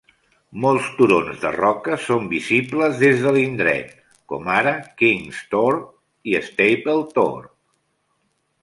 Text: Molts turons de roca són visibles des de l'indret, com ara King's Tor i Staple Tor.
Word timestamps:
Molts 0.61 0.85
turons 1.01 1.43
de 1.43 1.51
roca 1.55 1.97
són 2.05 2.25
visibles 2.31 2.97
des 3.03 3.21
de 3.27 3.35
l'indret, 3.37 3.93
com 4.33 4.51
ara 4.57 4.75
King's 5.03 5.45
Tor 5.55 5.79
i 6.33 6.37
Staple 6.51 6.99
Tor. 7.21 7.51